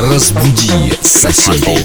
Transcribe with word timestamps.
Разбуди 0.00 0.92
соседей. 1.02 1.84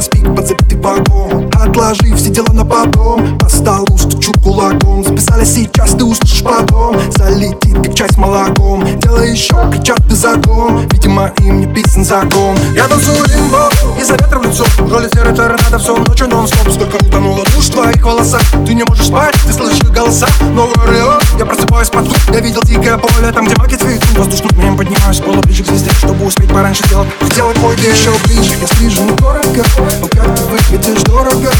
Дом, 0.00 0.06
как 0.06 0.06
час 0.06 0.08
пик 0.08 0.34
под 0.34 0.46
забитый 0.46 0.78
вагон. 0.78 1.50
Отложи 1.54 2.14
все 2.14 2.30
дела 2.30 2.52
на 2.52 2.64
потом. 2.64 3.38
По 3.38 3.48
столу 3.48 3.98
стучу 3.98 4.32
кулаком. 4.42 5.04
Записали 5.04 5.44
сейчас, 5.44 5.90
ты 5.92 6.04
услышишь 6.04 6.42
потом. 6.42 6.96
Залетит, 7.16 7.60
как 7.62 7.69
чай 8.00 8.08
с 8.08 8.16
молоком. 8.16 8.82
Дело 9.00 9.18
еще, 9.18 9.54
кричат 9.70 9.98
ты 10.08 10.16
закон 10.16 10.88
Видимо, 10.90 11.30
им 11.40 11.60
не 11.60 11.66
писан 11.66 12.02
закон 12.02 12.56
Я 12.74 12.88
танцую 12.88 13.26
лимбо, 13.26 13.68
из-за 14.00 14.14
ветра 14.14 14.38
в 14.38 14.46
лицо. 14.46 14.64
В 14.78 14.90
роли 14.90 15.08
серой 15.12 15.34
торнадо 15.34 15.78
всю 15.78 15.96
ночь 15.96 16.20
нон-стоп. 16.20 16.72
Столько 16.72 16.96
утонула 16.96 17.44
душ 17.54 17.66
в 17.66 17.72
твоих 17.72 18.02
волосах. 18.02 18.40
Ты 18.66 18.72
не 18.72 18.84
можешь 18.84 19.06
спать, 19.06 19.34
ты 19.46 19.52
слышишь 19.52 19.82
голоса. 19.82 20.26
Новый 20.54 20.74
Орион, 20.82 21.20
я 21.38 21.44
просыпаюсь 21.44 21.90
под 21.90 22.06
звук 22.06 22.18
Я 22.32 22.40
видел 22.40 22.62
дикое 22.62 22.96
поле, 22.96 23.32
там 23.32 23.44
где 23.44 23.54
маки 23.56 23.74
цветут. 23.74 24.16
Воздушным 24.16 24.50
змеем 24.52 24.76
поднимаюсь 24.78 25.18
с 25.18 25.20
пола 25.20 25.40
ближе 25.42 25.62
к 25.62 25.66
звезде 25.66 25.90
Чтобы 25.98 26.24
успеть 26.24 26.50
пораньше 26.50 26.82
сделать. 26.86 27.08
Сделать 27.32 27.58
мой 27.58 27.76
день 27.76 27.92
еще 27.92 28.12
ближе. 28.24 28.54
Я 28.58 28.66
слежу 28.66 29.02
недорого, 29.04 29.64
но 30.00 30.08
как 30.08 30.34
ты 30.36 30.42
выглядишь 30.44 31.02
дорого. 31.02 31.50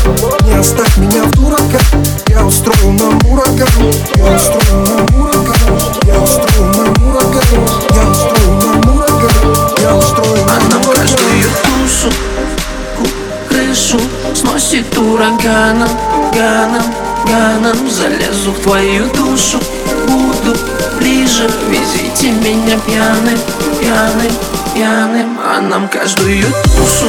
Не 0.46 0.54
оставь 0.54 0.96
меня 0.96 1.24
в 1.24 1.32
дурака 1.32 1.80
Я 2.28 2.46
устрою 2.46 2.92
нам 2.92 3.18
ураган 3.30 3.68
Я 4.16 4.36
устрою 4.36 4.86
ураганом, 15.50 15.88
ганом, 16.32 16.82
ганом 17.26 17.90
Залезу 17.90 18.52
в 18.52 18.60
твою 18.60 19.06
душу, 19.14 19.58
буду 20.06 20.56
ближе 20.98 21.50
Везите 21.68 22.30
меня 22.32 22.78
пьяным, 22.86 23.38
пьяным, 23.80 24.32
пьяным 24.74 25.38
А 25.42 25.60
нам 25.60 25.88
каждую 25.88 26.44
душу 26.76 27.08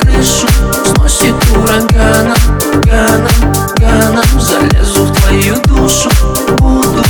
крышу 0.00 0.46
сносит 0.84 1.34
ураганом, 1.56 2.36
ганом, 2.84 3.54
ганом 3.76 4.40
Залезу 4.40 5.04
в 5.04 5.16
твою 5.20 5.56
душу, 5.64 6.10
буду 6.58 7.02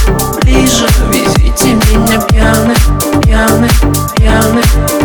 ближе 0.43 0.87
Везите 1.11 1.75
меня 1.75 2.21
пьяным, 2.23 3.21
пьяным, 3.23 3.71
пьяным 4.17 5.00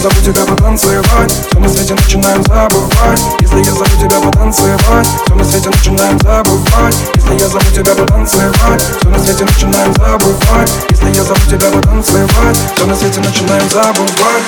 зову 0.00 0.14
тебя 0.22 0.46
потанцевать. 0.46 1.30
Все 1.30 1.58
на 1.58 1.68
свете 1.68 1.94
начинаем 1.94 2.42
забывать. 2.44 3.20
Если 3.40 3.58
я 3.58 3.72
зову 3.72 3.84
тебя 4.00 4.18
потанцевать 4.20 5.08
Все 5.26 5.34
на 5.34 5.44
свете 5.44 5.68
начинаем 5.68 6.18
забывать. 6.18 6.96
Если 7.14 7.34
я 7.34 7.48
зову 7.48 7.70
тебя 7.70 7.94
потанцевать 7.94 8.82
Все 8.98 9.08
на 9.10 9.18
свете 9.18 9.44
начинаем 9.44 9.92
забывать. 9.92 10.72
Если 10.90 11.10
я 11.10 11.22
зову 11.22 11.40
тебя 11.48 11.70
потанцевать 11.70 12.58
Все 12.74 12.86
на 12.86 12.96
свете 12.96 13.20
начинаем 13.20 13.68
забывать 13.68 14.44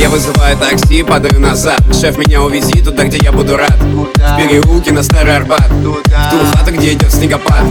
Я 0.00 0.08
вызываю 0.08 0.56
такси, 0.56 1.02
падаю 1.02 1.38
назад. 1.40 1.78
Шеф, 1.92 2.16
меня 2.16 2.40
увези 2.40 2.80
туда, 2.80 3.04
где 3.04 3.18
я 3.18 3.32
буду 3.32 3.58
рад. 3.58 3.78
В 3.82 4.36
переулке 4.38 4.92
на 4.92 5.02
Старый 5.02 5.36
Арбат. 5.36 5.70
В 5.70 5.82
ту 5.82 5.98
хату, 6.56 6.72
где 6.72 6.94
идет 6.94 7.12
снегопад. 7.12 7.64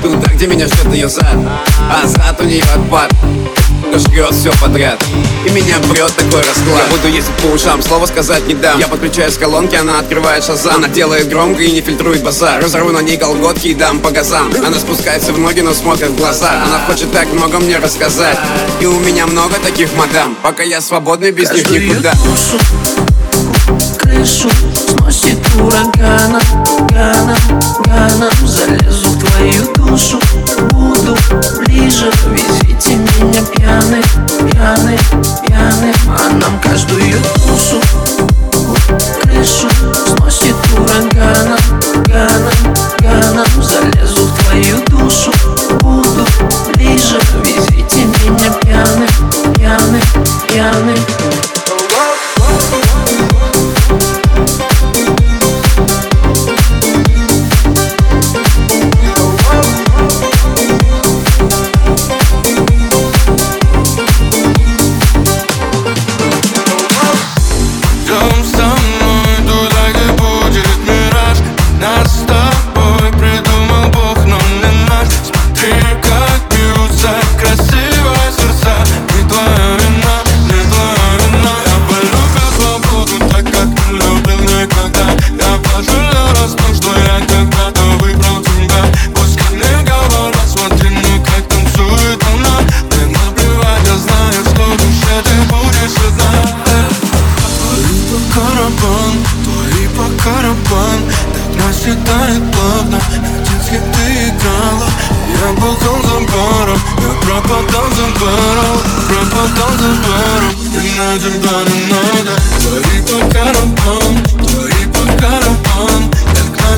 Туда, 0.00 0.32
где 0.32 0.46
меня 0.46 0.68
ждет 0.68 0.94
ее 0.94 1.08
зад. 1.08 1.34
А 1.90 2.06
зад 2.06 2.40
у 2.40 2.44
нее 2.44 2.62
отпад 2.72 3.10
кто 3.92 3.98
жрет 3.98 4.34
все 4.34 4.50
подряд. 4.60 5.02
И 5.46 5.50
меня 5.50 5.76
прет 5.90 6.14
такой 6.16 6.40
расклад. 6.40 6.82
Я 6.86 6.96
буду 6.96 7.08
ездить 7.08 7.34
по 7.42 7.46
ушам, 7.48 7.82
слова 7.82 8.06
сказать 8.06 8.46
не 8.46 8.54
дам. 8.54 8.78
Я 8.78 8.88
подключаюсь 8.88 9.36
к 9.36 9.40
колонке, 9.40 9.78
она 9.78 9.98
открывает 9.98 10.44
шазам. 10.44 10.76
Она 10.76 10.88
делает 10.88 11.28
громко 11.28 11.62
и 11.62 11.70
не 11.70 11.82
фильтрует 11.82 12.22
базар. 12.22 12.62
Разорву 12.62 12.90
на 12.90 13.02
ней 13.02 13.18
колготки 13.18 13.68
и 13.68 13.74
дам 13.74 14.00
по 14.00 14.10
газам. 14.10 14.50
Она 14.64 14.78
спускается 14.78 15.32
в 15.32 15.38
ноги, 15.38 15.60
но 15.60 15.74
смотрит 15.74 16.10
в 16.10 16.16
глаза. 16.16 16.62
Она 16.64 16.78
хочет 16.86 17.12
так 17.12 17.30
много 17.32 17.58
мне 17.58 17.76
рассказать. 17.76 18.38
И 18.80 18.86
у 18.86 18.98
меня 18.98 19.26
много 19.26 19.54
таких 19.56 19.92
мадам. 19.94 20.36
Пока 20.42 20.62
я 20.62 20.80
свободный, 20.80 21.30
без 21.30 21.52
них 21.52 21.64
Каждую 21.64 21.90
никуда. 21.90 22.12
душу 22.12 22.58
крышу 24.12 24.48
сносит 24.74 25.38
ураганом, 25.60 26.42
ганом, 26.90 27.60
ганом 27.84 28.46
Залезу 28.46 29.10
в 29.10 29.24
твою 29.24 29.72
душу, 29.74 30.20
буду 31.02 31.16
ближе 31.58 32.10
Везите 32.26 32.96
меня 32.96 33.42
пьяным, 33.54 34.02
пьяным, 34.50 34.98
пьяным 35.46 35.94
А 36.08 36.30
нам 36.32 36.60
каждую 36.60 37.16
душу 37.46 37.80
крышу 39.22 39.71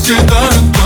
ciudad. 0.04 0.83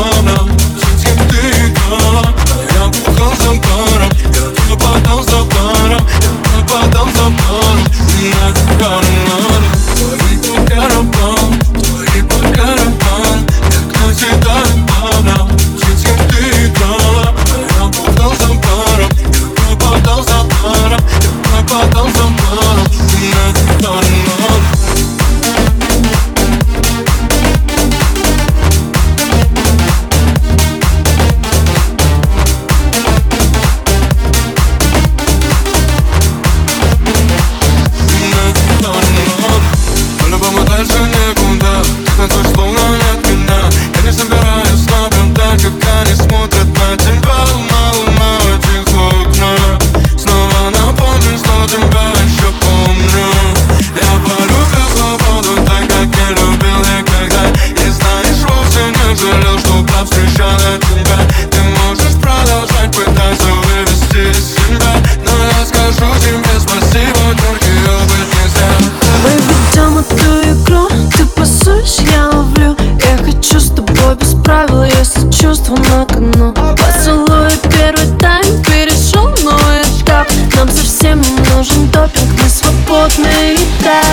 чувства 75.59 75.77
на 75.77 76.05
кону 76.07 76.53
Поцелуй 76.53 77.51
первый 77.71 78.19
тайм 78.19 78.63
перешел 78.65 79.29
новый 79.45 79.83
этап 80.01 80.29
Нам 80.57 80.69
совсем 80.69 81.21
не 81.21 81.31
нужен. 81.55 81.89
Топинг, 81.91 82.43
мы 82.43 82.49
свободны 82.49 83.55
и 83.55 83.67
так 83.83 84.05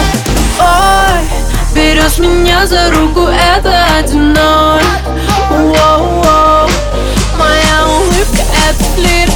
Ой, 0.59 1.73
берешь 1.73 2.17
меня 2.17 2.65
за 2.65 2.91
руку, 2.91 3.27
это 3.27 3.85
один 3.99 4.33
ноль 4.33 4.83
моя 7.37 7.87
улыбка 7.87 8.43
это 8.67 8.83
флирт 8.95 9.34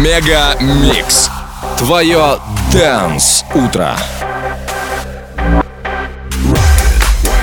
Мега 0.00 0.56
Микс. 0.60 1.28
Твое 1.76 2.38
Дэнс 2.72 3.44
Утро. 3.54 3.94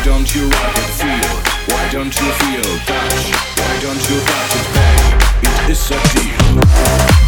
Don't 0.03 0.35
you 0.35 0.49
rock 0.49 0.75
it, 0.75 0.89
feel? 0.97 1.29
Why 1.67 1.89
don't 1.91 2.19
you 2.19 2.31
feel 2.39 2.79
touch? 2.87 3.31
Why 3.57 3.79
don't 3.79 4.09
you 4.09 4.19
touch 4.25 4.55
it, 4.55 4.67
babe? 4.73 5.67
It 5.67 5.69
is 5.69 5.91
a 5.91 5.99
deal. 6.15 7.26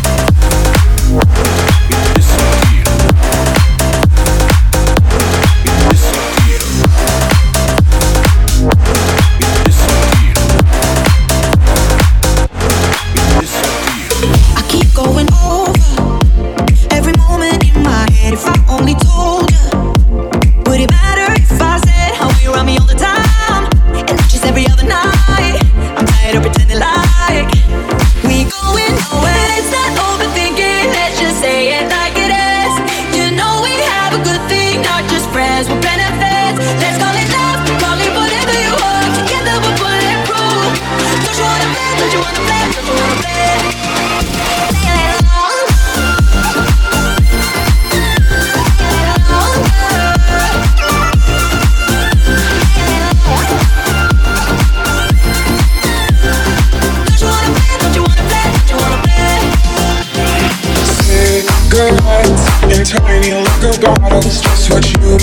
Bottles, 64.20 64.42
just 64.42 64.70
what 64.70 64.86
you 64.94 65.16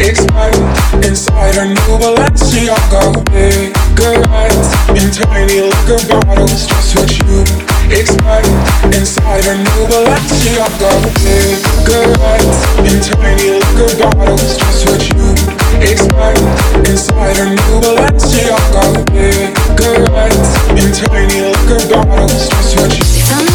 expect. 0.00 0.56
Inside 1.04 1.56
a 1.56 1.66
new 1.66 1.94
Balenciaga 2.00 3.24
Bigger 3.30 4.16
eyes 4.30 4.68
in 4.90 5.10
tiny 5.10 5.60
liquor 5.60 6.00
bottles, 6.08 6.66
just 6.66 6.96
what 6.96 7.10
you 7.18 7.42
expect. 7.90 8.48
Inside 8.94 9.46
a 9.46 9.54
new 9.56 9.80
Balenciaga 9.90 10.92
Bigger 11.22 12.06
eyes 12.22 12.58
in 12.88 13.00
tiny 13.00 13.50
liquor 13.58 13.92
bottles, 14.00 14.56
just 14.56 14.86
what 14.88 15.02
you 15.14 15.26
expect. 15.80 16.40
Inside 16.88 17.38
a 17.38 17.46
new 17.50 17.74
Balenciaga 17.80 19.04
Bigger 19.12 20.12
eyes 20.14 20.50
in 20.70 20.92
tiny 20.92 21.40
liquor 21.42 21.82
bottles, 21.88 22.48
just 22.48 22.76
what 22.80 22.98
you 22.98 23.53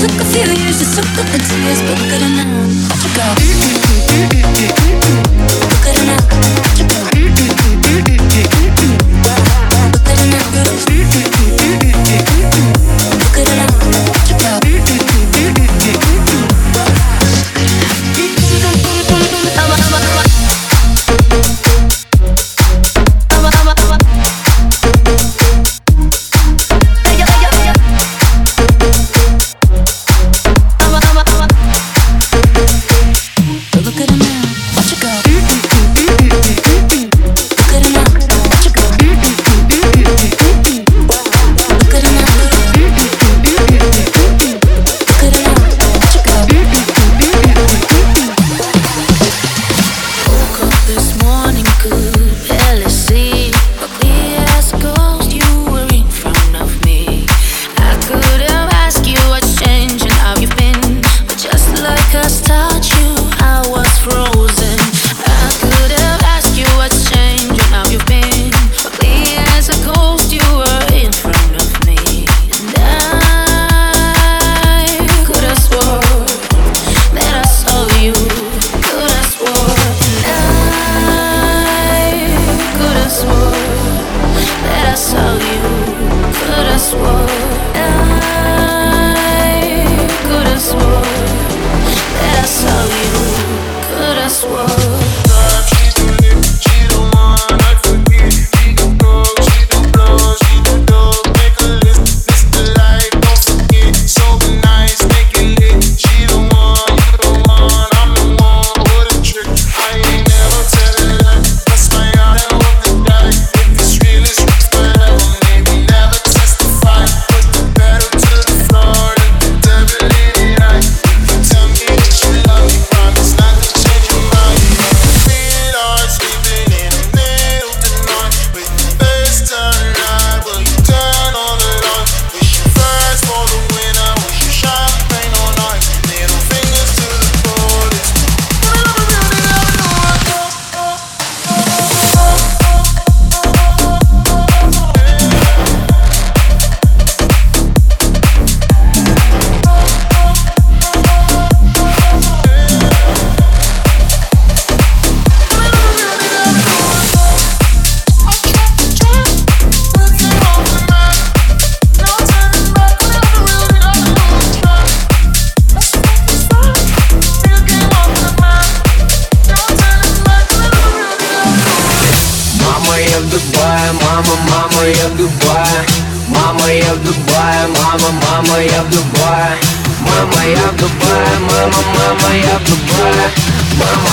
Took 0.00 0.20
a 0.20 0.24
few 0.24 0.52
years 0.52 0.78
to 0.78 0.84
soak 0.84 1.04
up 1.18 1.26
the 1.32 1.38
tears 1.38 1.80
But 1.82 1.98
her 1.98 2.28
now 2.28 2.68
Watch 2.88 3.04
her 3.04 3.84
go 3.84 3.89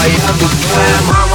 Мама, 0.07 0.19
я 0.19 0.31
в 0.31 0.39
Дубае, 0.39 1.26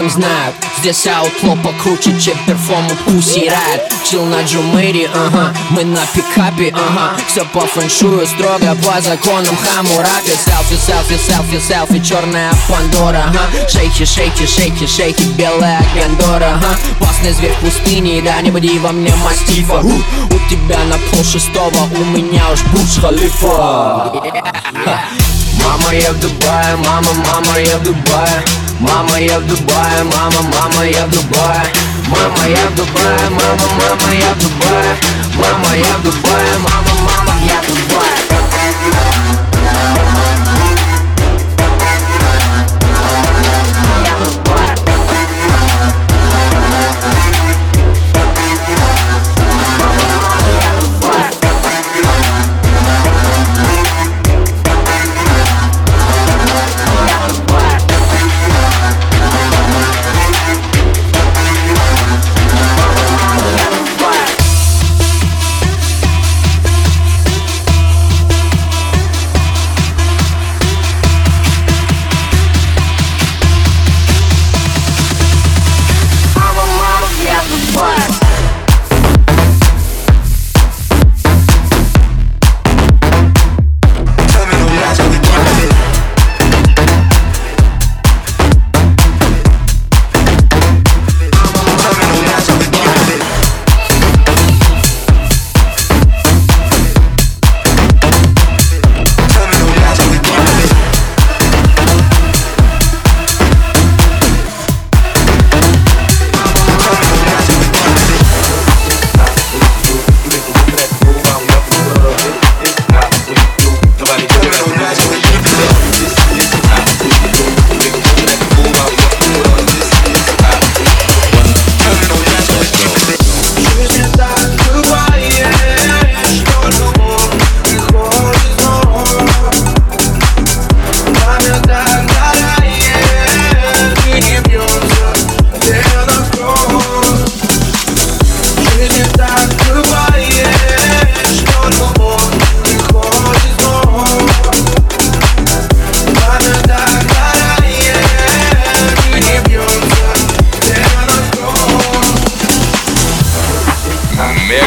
этом 0.00 0.10
знают. 0.10 0.54
Здесь 0.78 1.06
аутло 1.06 1.56
покруче, 1.56 2.18
чем 2.18 2.36
перформу 2.46 2.90
Пуси 3.04 3.50
Райт 3.50 3.92
Чил 4.08 4.24
на 4.24 4.42
Джумэри, 4.42 5.10
ага, 5.14 5.54
мы 5.70 5.84
на 5.84 6.00
пикапе, 6.14 6.72
ага. 6.74 7.16
Все 7.28 7.44
по 7.44 7.60
фэншую, 7.60 8.26
строго 8.26 8.76
по 8.76 9.00
законам 9.00 9.56
Хамурапи 9.56 10.30
Селфи, 10.30 10.76
селфи, 10.80 11.18
селфи, 11.18 11.60
селфи, 11.60 12.02
черная 12.02 12.52
Пандора, 12.68 13.24
ага. 13.28 13.68
Шейки, 13.68 14.04
шейки, 14.04 14.46
шейки, 14.46 14.86
шейки, 14.86 15.22
белая 15.36 15.84
Гандора, 15.94 16.54
ага. 16.54 16.76
Опасный 16.98 17.32
зверь 17.32 17.52
в 17.52 17.64
пустыне, 17.64 18.22
да 18.22 18.40
не 18.40 18.50
буди 18.50 18.78
во 18.78 18.92
мне 18.92 19.14
мастифа. 19.16 19.80
У, 19.80 19.88
У 19.88 20.48
тебя 20.48 20.78
на 20.84 20.96
пол 21.10 21.24
шестого, 21.24 21.88
у 21.94 22.04
меня 22.04 22.50
уж 22.52 22.62
Бурдж 22.72 23.00
Халифа. 23.00 24.12
Мама, 25.62 25.92
я 25.92 26.12
в 26.12 26.20
Дубае, 26.20 26.76
мама, 26.76 27.12
мама, 27.12 27.58
я 27.58 27.76
в 27.76 27.82
Дубае 27.82 28.44
Мама, 28.80 29.18
я 29.20 29.38
в 29.38 29.46
Дубае, 29.46 30.04
мама, 30.04 30.40
мама, 30.40 30.84
я 30.86 31.04
в 31.04 31.10
Дубае. 31.10 31.66
Мама, 32.08 32.48
я 32.48 32.66
в 32.68 32.74
Дубае, 32.74 33.28
мама, 33.28 33.66
мама, 33.78 34.14
я 34.14 34.32
в 34.32 34.38
Дубае. 34.38 34.96
Мама, 35.36 35.76
я 35.76 35.96
в 35.98 36.02
Дубае, 36.02 36.58
мама, 36.58 36.92
мама, 37.04 37.29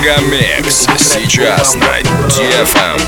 Мегамикс 0.04 0.86
сейчас 0.98 1.76
на 1.76 2.02
DFM. 2.28 3.00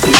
G, 0.00 0.11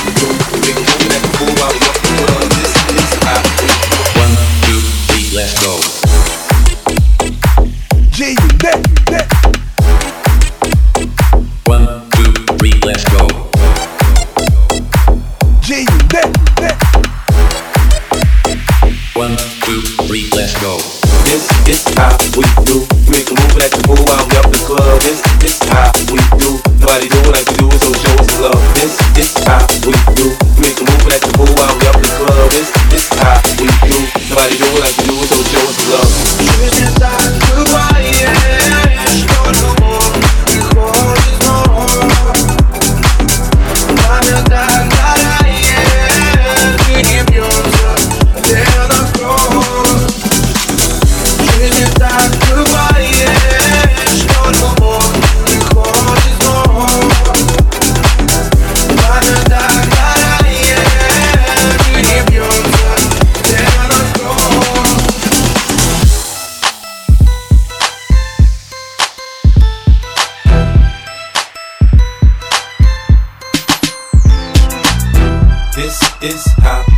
It's 76.24 76.48
how. 76.60 76.91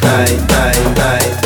bye, 0.00 0.36
bye, 0.48 0.94
bye. 0.94 1.45